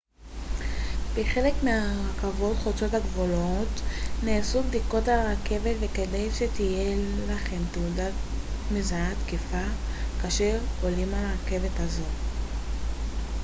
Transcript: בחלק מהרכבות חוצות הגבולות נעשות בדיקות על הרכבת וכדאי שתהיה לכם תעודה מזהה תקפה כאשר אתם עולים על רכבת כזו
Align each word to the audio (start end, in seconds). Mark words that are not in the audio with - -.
בחלק 1.17 1.53
מהרכבות 1.63 2.57
חוצות 2.63 2.93
הגבולות 2.93 3.67
נעשות 4.23 4.65
בדיקות 4.65 5.07
על 5.07 5.19
הרכבת 5.19 5.75
וכדאי 5.79 6.29
שתהיה 6.31 6.95
לכם 7.29 7.57
תעודה 7.71 8.05
מזהה 8.71 9.11
תקפה 9.25 9.63
כאשר 10.21 10.57
אתם 10.63 10.85
עולים 10.87 11.13
על 11.13 11.25
רכבת 11.33 11.71
כזו 11.77 12.03